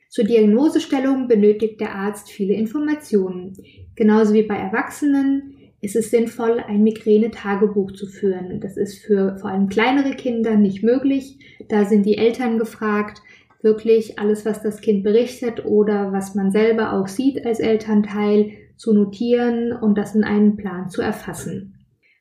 Zur 0.08 0.24
Diagnosestellung 0.24 1.28
benötigt 1.28 1.80
der 1.80 1.94
Arzt 1.94 2.30
viele 2.30 2.54
Informationen. 2.54 3.56
Genauso 3.94 4.34
wie 4.34 4.42
bei 4.42 4.56
Erwachsenen 4.56 5.54
ist 5.80 5.96
es 5.96 6.10
sinnvoll, 6.10 6.58
ein 6.66 6.82
Migräne-Tagebuch 6.82 7.92
zu 7.92 8.06
führen. 8.06 8.60
Das 8.60 8.76
ist 8.76 8.98
für 8.98 9.36
vor 9.38 9.50
allem 9.50 9.68
kleinere 9.68 10.14
Kinder 10.16 10.56
nicht 10.56 10.82
möglich. 10.82 11.38
Da 11.68 11.84
sind 11.84 12.04
die 12.04 12.18
Eltern 12.18 12.58
gefragt, 12.58 13.22
wirklich 13.62 14.18
alles, 14.18 14.44
was 14.44 14.62
das 14.62 14.80
Kind 14.80 15.04
berichtet 15.04 15.64
oder 15.64 16.12
was 16.12 16.34
man 16.34 16.50
selber 16.50 16.94
auch 16.94 17.08
sieht 17.08 17.44
als 17.46 17.60
Elternteil, 17.60 18.52
zu 18.76 18.94
notieren 18.94 19.72
und 19.72 19.98
das 19.98 20.14
in 20.14 20.24
einen 20.24 20.56
Plan 20.56 20.88
zu 20.88 21.02
erfassen. 21.02 21.79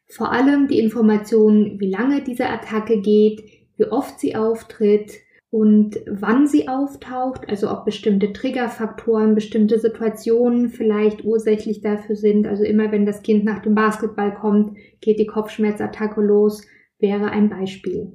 Vor 0.09 0.31
allem 0.31 0.67
die 0.67 0.79
Informationen, 0.79 1.79
wie 1.79 1.89
lange 1.89 2.23
diese 2.23 2.47
Attacke 2.47 2.99
geht, 2.99 3.43
wie 3.77 3.85
oft 3.85 4.19
sie 4.19 4.35
auftritt 4.35 5.11
und 5.51 5.99
wann 6.07 6.47
sie 6.47 6.67
auftaucht, 6.67 7.47
also 7.47 7.71
ob 7.71 7.85
bestimmte 7.85 8.33
Triggerfaktoren, 8.33 9.35
bestimmte 9.35 9.79
Situationen 9.79 10.69
vielleicht 10.69 11.23
ursächlich 11.23 11.81
dafür 11.81 12.15
sind. 12.15 12.47
Also 12.47 12.63
immer 12.63 12.91
wenn 12.91 13.05
das 13.05 13.23
Kind 13.23 13.45
nach 13.45 13.61
dem 13.61 13.75
Basketball 13.75 14.33
kommt, 14.33 14.77
geht 15.01 15.19
die 15.19 15.27
Kopfschmerzattacke 15.27 16.21
los, 16.21 16.65
wäre 16.99 17.29
ein 17.29 17.49
Beispiel. 17.49 18.11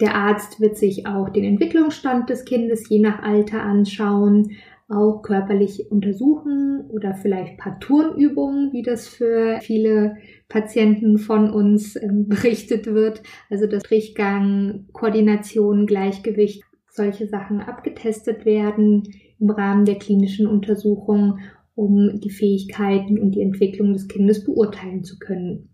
Der 0.00 0.14
Arzt 0.14 0.60
wird 0.60 0.76
sich 0.76 1.06
auch 1.06 1.28
den 1.28 1.44
Entwicklungsstand 1.44 2.28
des 2.28 2.44
Kindes 2.44 2.88
je 2.88 3.00
nach 3.00 3.22
Alter 3.22 3.62
anschauen, 3.62 4.52
auch 4.92 5.22
körperlich 5.22 5.90
untersuchen 5.90 6.88
oder 6.90 7.14
vielleicht 7.14 7.58
paar 7.58 7.80
Turnübungen, 7.80 8.72
wie 8.72 8.82
das 8.82 9.08
für 9.08 9.58
viele 9.62 10.16
Patienten 10.48 11.18
von 11.18 11.50
uns 11.50 11.96
ähm, 11.96 12.26
berichtet 12.28 12.86
wird. 12.86 13.22
Also 13.50 13.66
das 13.66 13.82
Durchgang, 13.84 14.86
Koordination, 14.92 15.86
Gleichgewicht, 15.86 16.62
solche 16.90 17.26
Sachen 17.26 17.60
abgetestet 17.60 18.44
werden 18.44 19.04
im 19.40 19.50
Rahmen 19.50 19.84
der 19.84 19.96
klinischen 19.96 20.46
Untersuchung, 20.46 21.38
um 21.74 22.20
die 22.20 22.30
Fähigkeiten 22.30 23.18
und 23.18 23.32
die 23.34 23.40
Entwicklung 23.40 23.94
des 23.94 24.08
Kindes 24.08 24.44
beurteilen 24.44 25.04
zu 25.04 25.18
können. 25.18 25.70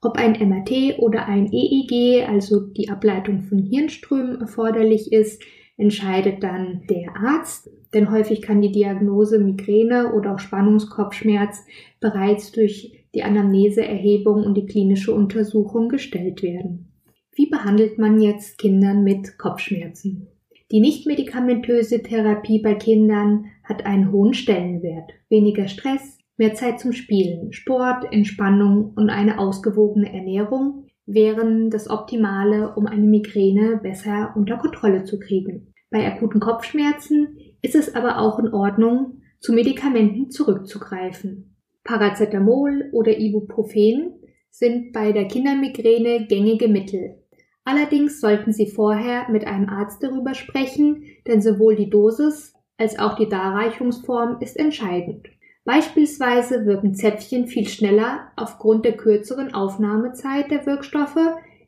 Ob 0.00 0.16
ein 0.16 0.32
MRT 0.32 0.98
oder 0.98 1.26
ein 1.26 1.52
EEG, 1.52 2.28
also 2.28 2.60
die 2.60 2.88
Ableitung 2.88 3.42
von 3.42 3.58
Hirnströmen 3.58 4.40
erforderlich 4.40 5.12
ist, 5.12 5.42
entscheidet 5.76 6.42
dann 6.42 6.82
der 6.88 7.16
Arzt, 7.16 7.70
denn 7.92 8.10
häufig 8.10 8.42
kann 8.42 8.62
die 8.62 8.72
Diagnose 8.72 9.38
Migräne 9.38 10.12
oder 10.14 10.34
auch 10.34 10.38
Spannungskopfschmerz 10.38 11.64
bereits 12.00 12.52
durch 12.52 13.06
die 13.14 13.22
Anamneseerhebung 13.22 14.44
und 14.44 14.54
die 14.54 14.66
klinische 14.66 15.14
Untersuchung 15.14 15.88
gestellt 15.88 16.42
werden. 16.42 16.92
Wie 17.34 17.48
behandelt 17.48 17.98
man 17.98 18.20
jetzt 18.20 18.58
Kindern 18.58 19.04
mit 19.04 19.38
Kopfschmerzen? 19.38 20.28
Die 20.72 20.80
nichtmedikamentöse 20.80 22.02
Therapie 22.02 22.60
bei 22.60 22.74
Kindern 22.74 23.46
hat 23.62 23.86
einen 23.86 24.10
hohen 24.10 24.34
Stellenwert. 24.34 25.12
Weniger 25.28 25.68
Stress, 25.68 26.18
mehr 26.36 26.54
Zeit 26.54 26.80
zum 26.80 26.92
Spielen, 26.92 27.52
Sport, 27.52 28.10
Entspannung 28.10 28.92
und 28.96 29.10
eine 29.10 29.38
ausgewogene 29.38 30.12
Ernährung 30.12 30.85
wären 31.06 31.70
das 31.70 31.88
Optimale, 31.88 32.74
um 32.74 32.86
eine 32.86 33.06
Migräne 33.06 33.78
besser 33.82 34.32
unter 34.36 34.58
Kontrolle 34.58 35.04
zu 35.04 35.18
kriegen. 35.18 35.72
Bei 35.90 36.06
akuten 36.06 36.40
Kopfschmerzen 36.40 37.38
ist 37.62 37.76
es 37.76 37.94
aber 37.94 38.18
auch 38.18 38.38
in 38.38 38.52
Ordnung, 38.52 39.22
zu 39.40 39.52
Medikamenten 39.52 40.30
zurückzugreifen. 40.30 41.56
Paracetamol 41.84 42.90
oder 42.92 43.16
Ibuprofen 43.16 44.14
sind 44.50 44.92
bei 44.92 45.12
der 45.12 45.28
Kindermigräne 45.28 46.26
gängige 46.26 46.66
Mittel. 46.66 47.22
Allerdings 47.64 48.20
sollten 48.20 48.52
Sie 48.52 48.68
vorher 48.68 49.28
mit 49.30 49.46
einem 49.46 49.68
Arzt 49.68 50.02
darüber 50.02 50.34
sprechen, 50.34 51.04
denn 51.26 51.40
sowohl 51.40 51.76
die 51.76 51.90
Dosis 51.90 52.54
als 52.78 52.98
auch 52.98 53.16
die 53.16 53.28
Darreichungsform 53.28 54.38
ist 54.40 54.56
entscheidend. 54.56 55.28
Beispielsweise 55.66 56.64
wirken 56.64 56.94
Zäpfchen 56.94 57.48
viel 57.48 57.66
schneller 57.66 58.28
aufgrund 58.36 58.84
der 58.84 58.96
kürzeren 58.96 59.52
Aufnahmezeit 59.52 60.48
der 60.48 60.64
Wirkstoffe 60.64 61.18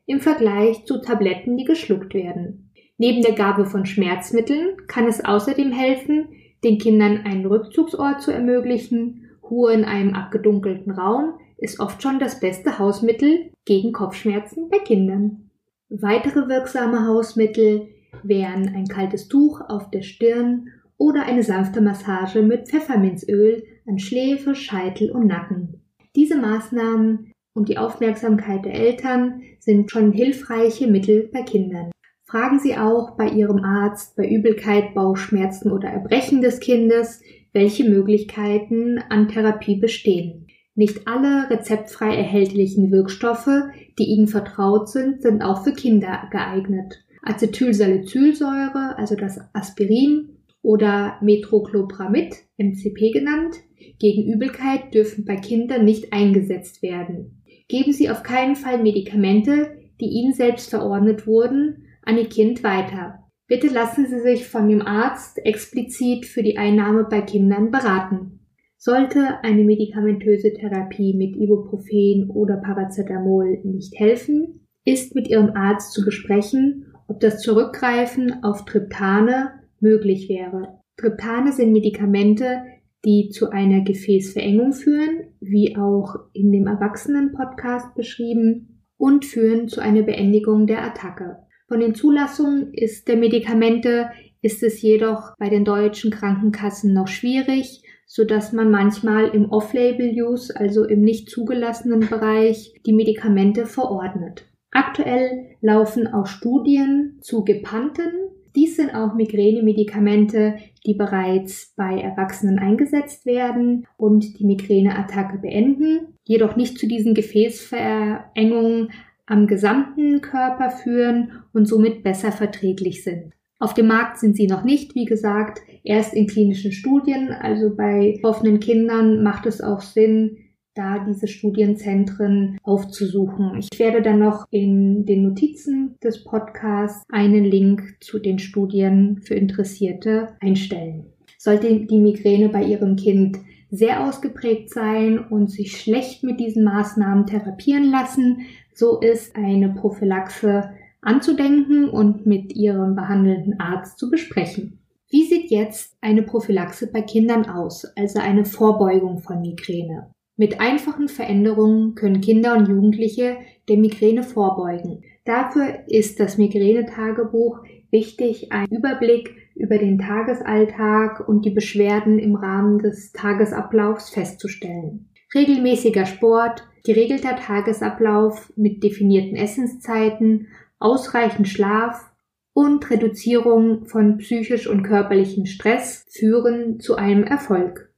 im 0.05 0.21
Vergleich 0.21 0.85
zu 0.85 1.01
Tabletten, 1.01 1.57
die 1.57 1.65
geschluckt 1.65 2.13
werden. 2.13 2.71
Neben 2.97 3.21
der 3.21 3.33
Gabe 3.33 3.65
von 3.65 3.85
Schmerzmitteln 3.85 4.77
kann 4.87 5.05
es 5.05 5.23
außerdem 5.23 5.73
helfen, 5.73 6.29
den 6.63 6.77
Kindern 6.77 7.25
einen 7.25 7.45
Rückzugsort 7.45 8.21
zu 8.21 8.31
ermöglichen. 8.31 9.29
Ruhe 9.43 9.73
in 9.73 9.83
einem 9.83 10.13
abgedunkelten 10.13 10.93
Raum 10.93 11.33
ist 11.57 11.81
oft 11.81 12.01
schon 12.01 12.19
das 12.19 12.39
beste 12.39 12.79
Hausmittel 12.79 13.51
gegen 13.65 13.91
Kopfschmerzen 13.91 14.69
bei 14.69 14.77
Kindern. 14.79 15.49
Weitere 15.89 16.47
wirksame 16.47 17.05
Hausmittel 17.05 17.89
wären 18.23 18.73
ein 18.73 18.87
kaltes 18.87 19.27
Tuch 19.27 19.59
auf 19.59 19.91
der 19.91 20.03
Stirn 20.03 20.69
oder 20.97 21.23
eine 21.23 21.43
sanfte 21.43 21.81
Massage 21.81 22.41
mit 22.41 22.69
Pfefferminzöl 22.69 23.63
an 23.89 23.97
Schläfe, 23.97 24.53
Scheitel 24.53 25.11
und 25.11 25.25
Nacken. 25.25 25.81
Diese 26.15 26.37
Maßnahmen 26.37 27.33
und 27.53 27.69
die 27.69 27.77
Aufmerksamkeit 27.77 28.63
der 28.63 28.75
Eltern 28.75 29.41
sind 29.59 29.89
schon 29.89 30.11
hilfreiche 30.11 30.87
Mittel 30.87 31.29
bei 31.33 31.41
Kindern. 31.41 31.91
Fragen 32.25 32.59
Sie 32.59 32.77
auch 32.77 33.17
bei 33.17 33.27
Ihrem 33.27 33.63
Arzt 33.63 34.15
bei 34.15 34.29
Übelkeit, 34.29 34.93
Bauchschmerzen 34.93 35.71
oder 35.71 35.89
Erbrechen 35.89 36.41
des 36.41 36.59
Kindes, 36.59 37.21
welche 37.51 37.89
Möglichkeiten 37.89 38.99
an 39.09 39.27
Therapie 39.27 39.77
bestehen. 39.77 40.45
Nicht 40.75 41.07
alle 41.07 41.49
rezeptfrei 41.49 42.15
erhältlichen 42.15 42.91
Wirkstoffe, 42.91 43.49
die 43.97 44.05
Ihnen 44.05 44.27
vertraut 44.27 44.87
sind, 44.87 45.23
sind 45.23 45.41
auch 45.41 45.63
für 45.63 45.73
Kinder 45.73 46.29
geeignet. 46.31 47.03
Acetylsalicylsäure, 47.23 48.95
also 48.97 49.15
das 49.15 49.39
Aspirin, 49.53 50.38
oder 50.61 51.17
Metoclopramid, 51.21 52.35
MCP 52.57 53.11
genannt, 53.11 53.55
gegen 53.99 54.31
Übelkeit 54.31 54.93
dürfen 54.93 55.25
bei 55.25 55.35
Kindern 55.35 55.85
nicht 55.85 56.11
eingesetzt 56.13 56.81
werden. 56.81 57.43
Geben 57.67 57.93
Sie 57.93 58.09
auf 58.09 58.23
keinen 58.23 58.55
Fall 58.55 58.81
Medikamente, 58.81 59.77
die 59.99 60.07
Ihnen 60.07 60.33
selbst 60.33 60.69
verordnet 60.69 61.27
wurden, 61.27 61.85
an 62.03 62.17
Ihr 62.17 62.29
Kind 62.29 62.63
weiter. 62.63 63.19
Bitte 63.47 63.67
lassen 63.67 64.05
Sie 64.05 64.19
sich 64.19 64.47
von 64.47 64.67
dem 64.69 64.81
Arzt 64.81 65.43
explizit 65.43 66.25
für 66.25 66.43
die 66.43 66.57
Einnahme 66.57 67.05
bei 67.09 67.21
Kindern 67.21 67.71
beraten. 67.71 68.39
Sollte 68.77 69.43
eine 69.43 69.63
medikamentöse 69.63 70.53
Therapie 70.53 71.13
mit 71.13 71.35
Ibuprofen 71.35 72.29
oder 72.29 72.57
Paracetamol 72.57 73.59
nicht 73.63 73.99
helfen, 73.99 74.67
ist 74.85 75.15
mit 75.15 75.27
ihrem 75.27 75.49
Arzt 75.55 75.93
zu 75.93 76.05
besprechen, 76.05 76.93
ob 77.07 77.19
das 77.19 77.39
Zurückgreifen 77.41 78.43
auf 78.43 78.65
Triptane 78.65 79.58
möglich 79.81 80.29
wäre. 80.29 80.79
Triptane 80.97 81.51
sind 81.51 81.71
Medikamente, 81.71 82.63
die 83.05 83.29
zu 83.29 83.49
einer 83.49 83.81
Gefäßverengung 83.81 84.73
führen, 84.73 85.33
wie 85.39 85.77
auch 85.77 86.15
in 86.33 86.51
dem 86.51 86.67
Erwachsenen-Podcast 86.67 87.95
beschrieben, 87.95 88.83
und 88.97 89.23
führen 89.23 89.69
zu 89.69 89.79
einer 89.79 90.01
Beendigung 90.01 90.67
der 90.67 90.83
Attacke. 90.83 91.37
Von 91.69 91.79
den 91.79 91.95
Zulassungen 91.95 92.73
ist 92.73 93.07
der 93.07 93.15
Medikamente 93.15 94.09
ist 94.41 94.63
es 94.63 94.81
jedoch 94.81 95.33
bei 95.37 95.49
den 95.49 95.65
deutschen 95.65 96.11
Krankenkassen 96.11 96.93
noch 96.93 97.07
schwierig, 97.07 97.83
so 98.05 98.25
dass 98.25 98.53
man 98.53 98.71
manchmal 98.71 99.27
im 99.29 99.51
Off-Label-Use, 99.51 100.55
also 100.55 100.83
im 100.83 101.01
nicht 101.01 101.29
zugelassenen 101.29 102.01
Bereich, 102.09 102.73
die 102.85 102.93
Medikamente 102.93 103.65
verordnet. 103.65 104.45
Aktuell 104.71 105.55
laufen 105.61 106.07
auch 106.07 106.25
Studien 106.25 107.19
zu 107.21 107.43
Gepanten. 107.43 108.11
Dies 108.55 108.75
sind 108.75 108.93
auch 108.95 109.13
Migränemedikamente, 109.13 110.55
die 110.85 110.95
bereits 110.95 111.73
bei 111.75 111.99
Erwachsenen 111.99 112.59
eingesetzt 112.59 113.25
werden 113.25 113.85
und 113.97 114.39
die 114.39 114.45
Migräneattacke 114.45 115.37
beenden, 115.37 116.17
jedoch 116.23 116.55
nicht 116.55 116.77
zu 116.79 116.87
diesen 116.87 117.13
Gefäßverengungen 117.13 118.91
am 119.25 119.45
gesamten 119.45 120.21
Körper 120.21 120.71
führen 120.71 121.43
und 121.53 121.67
somit 121.67 122.03
besser 122.03 122.31
verträglich 122.31 123.03
sind. 123.03 123.33
Auf 123.59 123.73
dem 123.73 123.87
Markt 123.87 124.19
sind 124.19 124.35
sie 124.37 124.47
noch 124.47 124.63
nicht, 124.63 124.95
wie 124.95 125.05
gesagt, 125.05 125.59
erst 125.83 126.13
in 126.13 126.27
klinischen 126.27 126.71
Studien. 126.71 127.31
Also 127.31 127.75
bei 127.75 128.17
offenen 128.23 128.59
Kindern 128.59 129.21
macht 129.21 129.45
es 129.45 129.61
auch 129.61 129.81
Sinn, 129.81 130.37
da 130.75 131.05
diese 131.07 131.27
Studienzentren 131.27 132.57
aufzusuchen. 132.63 133.59
Ich 133.59 133.79
werde 133.79 134.01
dann 134.01 134.19
noch 134.19 134.45
in 134.51 135.05
den 135.05 135.23
Notizen 135.23 135.95
des 136.03 136.23
Podcasts 136.23 137.03
einen 137.09 137.43
Link 137.43 137.97
zu 137.99 138.19
den 138.19 138.39
Studien 138.39 139.21
für 139.21 139.35
Interessierte 139.35 140.35
einstellen. 140.39 141.13
Sollte 141.37 141.85
die 141.85 141.99
Migräne 141.99 142.49
bei 142.49 142.63
Ihrem 142.63 142.95
Kind 142.95 143.39
sehr 143.71 144.05
ausgeprägt 144.05 144.69
sein 144.71 145.19
und 145.19 145.51
sich 145.51 145.79
schlecht 145.79 146.23
mit 146.23 146.39
diesen 146.39 146.63
Maßnahmen 146.63 147.25
therapieren 147.27 147.91
lassen, 147.91 148.41
so 148.73 148.99
ist 148.99 149.35
eine 149.35 149.69
Prophylaxe 149.69 150.71
anzudenken 151.01 151.89
und 151.89 152.25
mit 152.25 152.55
ihrem 152.55 152.95
behandelnden 152.95 153.59
Arzt 153.59 153.99
zu 153.99 154.09
besprechen. 154.09 154.79
Wie 155.09 155.23
sieht 155.23 155.49
jetzt 155.49 155.97
eine 156.01 156.23
Prophylaxe 156.23 156.91
bei 156.91 157.01
Kindern 157.01 157.49
aus, 157.49 157.85
also 157.95 158.19
eine 158.19 158.45
Vorbeugung 158.45 159.19
von 159.19 159.41
Migräne? 159.41 160.11
Mit 160.39 160.61
einfachen 160.61 161.09
Veränderungen 161.09 161.95
können 161.95 162.21
Kinder 162.21 162.55
und 162.55 162.69
Jugendliche 162.69 163.39
der 163.67 163.75
Migräne 163.75 164.23
vorbeugen. 164.23 165.03
Dafür 165.25 165.79
ist 165.87 166.21
das 166.21 166.37
Migränetagebuch 166.37 167.59
wichtig, 167.91 168.49
einen 168.53 168.71
Überblick 168.71 169.35
über 169.55 169.77
den 169.77 169.99
Tagesalltag 169.99 171.27
und 171.27 171.43
die 171.43 171.49
Beschwerden 171.49 172.19
im 172.19 172.35
Rahmen 172.35 172.79
des 172.79 173.11
Tagesablaufs 173.11 174.11
festzustellen. 174.11 175.09
Regelmäßiger 175.35 176.05
Sport, 176.05 176.63
geregelter 176.85 177.35
Tagesablauf 177.35 178.53
mit 178.55 178.81
definierten 178.81 179.35
Essenszeiten 179.35 180.47
ausreichend 180.79 181.49
Schlaf 181.49 182.13
und 182.53 182.89
Reduzierung 182.89 183.87
von 183.87 184.19
psychisch 184.19 184.67
und 184.67 184.83
körperlichen 184.83 185.47
Stress 185.47 186.05
führen 186.09 186.79
zu 186.79 186.95
einem 186.95 187.25
Erfolg. 187.25 187.88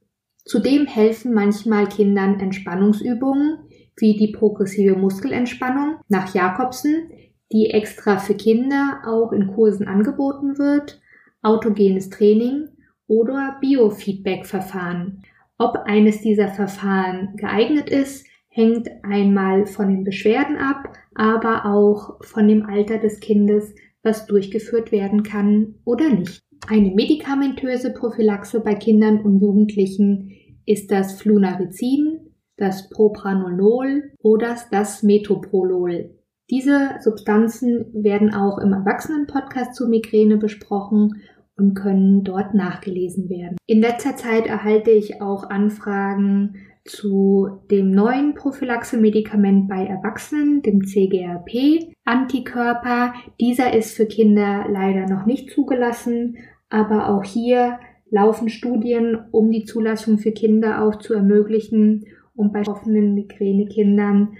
Zudem 0.44 0.86
helfen 0.86 1.32
manchmal 1.34 1.88
Kindern 1.88 2.40
Entspannungsübungen 2.40 3.58
wie 3.96 4.16
die 4.16 4.32
progressive 4.32 4.96
Muskelentspannung 4.96 5.96
nach 6.08 6.34
Jakobsen, 6.34 7.10
die 7.52 7.70
extra 7.70 8.18
für 8.18 8.34
Kinder 8.34 9.02
auch 9.06 9.32
in 9.32 9.48
Kursen 9.48 9.86
angeboten 9.86 10.58
wird, 10.58 11.00
autogenes 11.42 12.08
Training 12.10 12.68
oder 13.06 13.58
Biofeedback-Verfahren. 13.60 15.22
Ob 15.58 15.76
eines 15.84 16.22
dieser 16.22 16.48
Verfahren 16.48 17.36
geeignet 17.36 17.90
ist, 17.90 18.26
hängt 18.48 18.88
einmal 19.02 19.66
von 19.66 19.88
den 19.88 20.04
Beschwerden 20.04 20.56
ab, 20.56 20.92
aber 21.14 21.66
auch 21.66 22.24
von 22.24 22.48
dem 22.48 22.66
Alter 22.66 22.98
des 22.98 23.20
Kindes, 23.20 23.74
was 24.02 24.26
durchgeführt 24.26 24.92
werden 24.92 25.22
kann 25.22 25.76
oder 25.84 26.08
nicht. 26.08 26.42
Eine 26.68 26.90
medikamentöse 26.90 27.92
Prophylaxe 27.92 28.60
bei 28.60 28.74
Kindern 28.74 29.20
und 29.20 29.40
Jugendlichen 29.40 30.32
ist 30.64 30.90
das 30.90 31.20
Flunarizin, 31.20 32.20
das 32.56 32.88
Propranolol 32.88 34.12
oder 34.22 34.56
das 34.70 35.02
Metoprolol. 35.02 36.14
Diese 36.50 36.96
Substanzen 37.00 37.86
werden 37.92 38.32
auch 38.32 38.58
im 38.58 38.72
Erwachsenenpodcast 38.72 39.74
zu 39.74 39.88
Migräne 39.88 40.36
besprochen 40.36 41.22
und 41.56 41.74
können 41.74 42.24
dort 42.24 42.54
nachgelesen 42.54 43.28
werden. 43.28 43.56
In 43.66 43.80
letzter 43.80 44.16
Zeit 44.16 44.46
erhalte 44.46 44.90
ich 44.90 45.20
auch 45.20 45.50
Anfragen 45.50 46.56
zu 46.84 47.60
dem 47.70 47.92
neuen 47.92 48.34
Prophylaxe-Medikament 48.34 49.68
bei 49.68 49.86
Erwachsenen, 49.86 50.62
dem 50.62 50.84
CGRP-Antikörper. 50.84 53.14
Dieser 53.40 53.72
ist 53.74 53.96
für 53.96 54.06
Kinder 54.06 54.66
leider 54.68 55.06
noch 55.06 55.24
nicht 55.26 55.50
zugelassen, 55.50 56.38
aber 56.72 57.10
auch 57.10 57.22
hier 57.22 57.78
laufen 58.10 58.48
Studien, 58.48 59.18
um 59.30 59.50
die 59.50 59.64
Zulassung 59.64 60.18
für 60.18 60.32
Kinder 60.32 60.82
auch 60.82 60.96
zu 60.96 61.12
ermöglichen, 61.12 62.06
um 62.34 62.50
bei 62.50 62.62
offenen 62.66 63.14
Migränekindern 63.14 64.36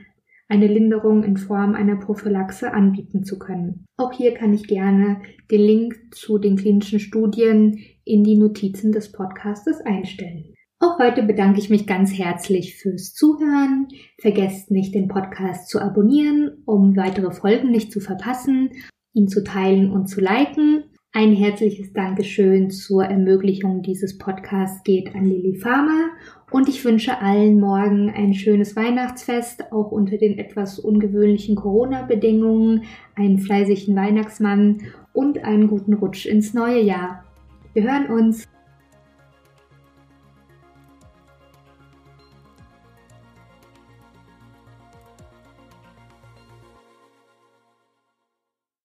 eine 0.48 0.66
Linderung 0.66 1.24
in 1.24 1.36
Form 1.36 1.74
einer 1.74 1.96
Prophylaxe 1.96 2.72
anbieten 2.72 3.24
zu 3.24 3.38
können. 3.38 3.84
Auch 3.98 4.12
hier 4.12 4.32
kann 4.32 4.54
ich 4.54 4.66
gerne 4.66 5.20
den 5.50 5.60
Link 5.60 5.94
zu 6.10 6.38
den 6.38 6.56
klinischen 6.56 7.00
Studien 7.00 7.78
in 8.04 8.24
die 8.24 8.36
Notizen 8.36 8.92
des 8.92 9.12
Podcastes 9.12 9.80
einstellen. 9.80 10.54
Auch 10.78 10.98
heute 10.98 11.22
bedanke 11.22 11.60
ich 11.60 11.70
mich 11.70 11.86
ganz 11.86 12.16
herzlich 12.16 12.76
fürs 12.76 13.12
Zuhören. 13.12 13.88
Vergesst 14.18 14.70
nicht, 14.70 14.94
den 14.94 15.08
Podcast 15.08 15.68
zu 15.68 15.80
abonnieren, 15.80 16.62
um 16.64 16.96
weitere 16.96 17.30
Folgen 17.30 17.70
nicht 17.70 17.92
zu 17.92 18.00
verpassen, 18.00 18.70
ihn 19.12 19.28
zu 19.28 19.44
teilen 19.44 19.90
und 19.90 20.06
zu 20.06 20.20
liken. 20.20 20.84
Ein 21.14 21.34
herzliches 21.34 21.92
Dankeschön 21.92 22.70
zur 22.70 23.04
Ermöglichung 23.04 23.82
dieses 23.82 24.16
Podcasts 24.16 24.82
geht 24.82 25.14
an 25.14 25.26
Lili 25.26 25.56
Farmer 25.56 26.08
und 26.50 26.70
ich 26.70 26.82
wünsche 26.86 27.20
allen 27.20 27.60
morgen 27.60 28.08
ein 28.08 28.32
schönes 28.32 28.76
Weihnachtsfest, 28.76 29.72
auch 29.72 29.92
unter 29.92 30.16
den 30.16 30.38
etwas 30.38 30.78
ungewöhnlichen 30.78 31.54
Corona-Bedingungen, 31.54 32.84
einen 33.14 33.38
fleißigen 33.38 33.94
Weihnachtsmann 33.94 34.84
und 35.12 35.44
einen 35.44 35.68
guten 35.68 35.92
Rutsch 35.92 36.24
ins 36.24 36.54
neue 36.54 36.80
Jahr. 36.80 37.22
Wir 37.74 37.82
hören 37.82 38.06
uns. 38.06 38.48